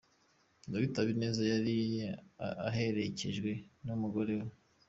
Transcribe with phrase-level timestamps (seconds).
[0.71, 1.75] Dr Habineza yari
[2.69, 3.51] aherekejwe
[3.85, 4.47] n’ umugore we.